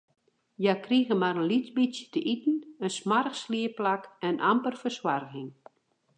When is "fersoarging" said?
4.81-5.49